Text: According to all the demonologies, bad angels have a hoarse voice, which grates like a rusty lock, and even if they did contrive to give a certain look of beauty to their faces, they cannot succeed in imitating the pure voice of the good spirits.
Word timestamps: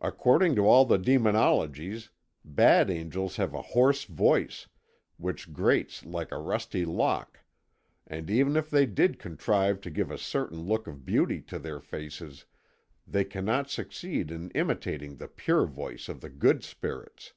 According 0.00 0.54
to 0.54 0.64
all 0.68 0.84
the 0.84 0.96
demonologies, 0.96 2.10
bad 2.44 2.88
angels 2.88 3.34
have 3.34 3.52
a 3.52 3.62
hoarse 3.62 4.04
voice, 4.04 4.68
which 5.16 5.52
grates 5.52 6.04
like 6.04 6.30
a 6.30 6.38
rusty 6.38 6.84
lock, 6.84 7.40
and 8.06 8.30
even 8.30 8.54
if 8.54 8.70
they 8.70 8.86
did 8.86 9.18
contrive 9.18 9.80
to 9.80 9.90
give 9.90 10.12
a 10.12 10.18
certain 10.18 10.60
look 10.66 10.86
of 10.86 11.04
beauty 11.04 11.40
to 11.40 11.58
their 11.58 11.80
faces, 11.80 12.44
they 13.08 13.24
cannot 13.24 13.68
succeed 13.68 14.30
in 14.30 14.52
imitating 14.52 15.16
the 15.16 15.26
pure 15.26 15.66
voice 15.66 16.08
of 16.08 16.20
the 16.20 16.30
good 16.30 16.62
spirits. 16.62 17.32